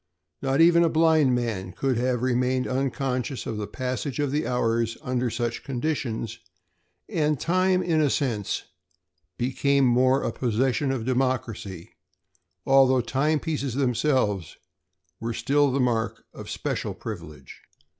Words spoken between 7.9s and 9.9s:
a sense, became